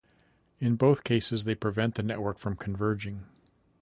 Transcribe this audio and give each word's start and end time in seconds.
In 0.59 0.77
both 0.77 1.03
cases, 1.03 1.43
they 1.43 1.53
prevent 1.53 1.93
the 1.93 2.01
network 2.01 2.39
from 2.39 2.55
converging. 2.55 3.25